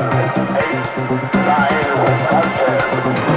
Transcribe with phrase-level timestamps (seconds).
[0.00, 0.08] Eight,
[1.34, 1.82] nine,
[2.30, 3.29] ten.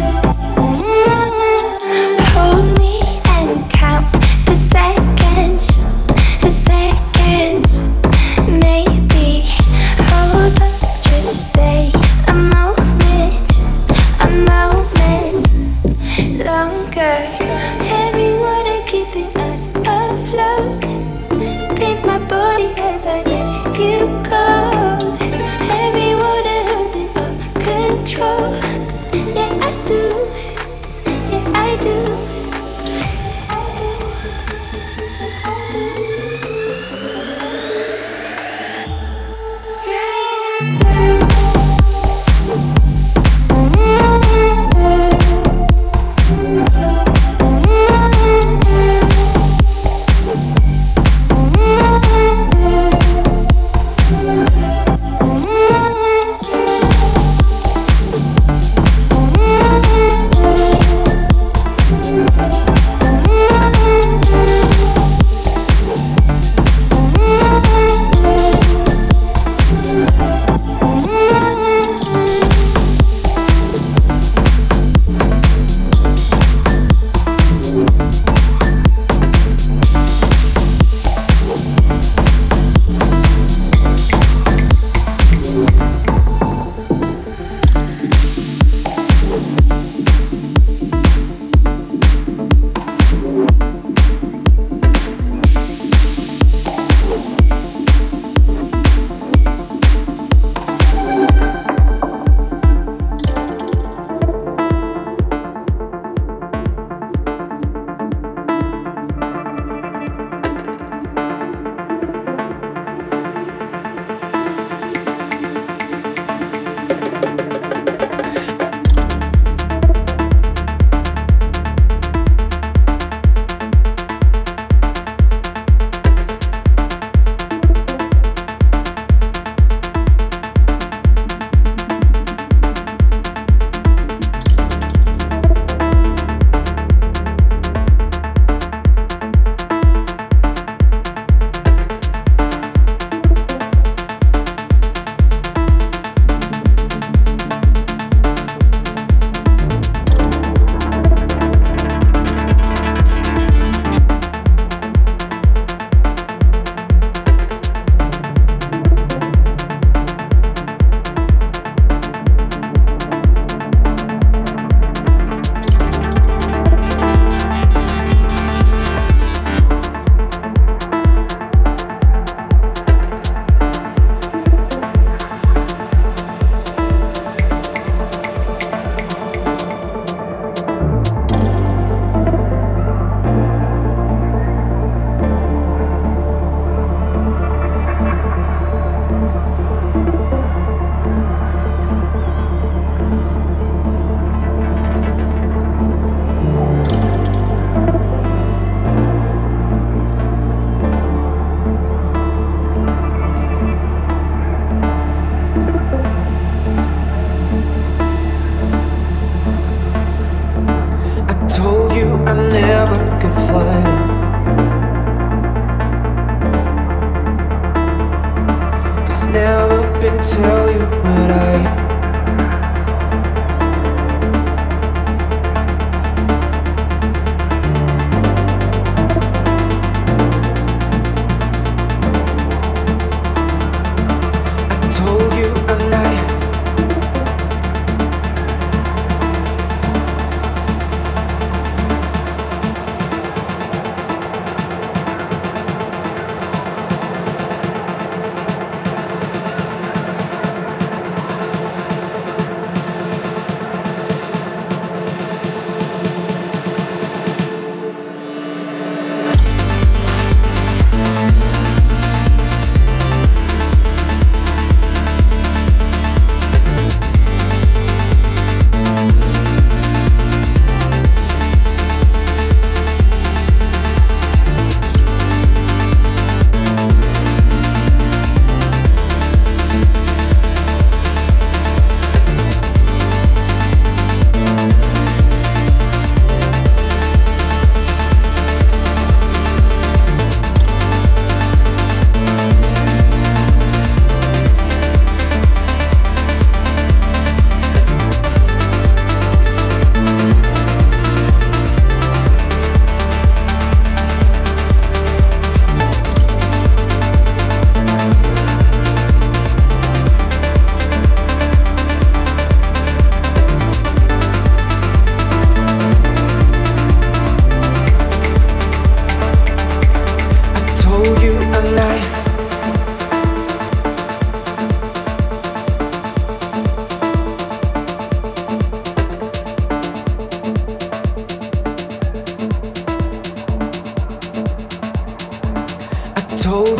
[0.00, 0.67] Oh.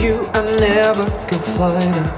[0.08, 2.08] you, I never could find her.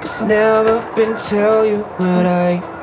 [0.00, 2.75] Cause never been tell you what I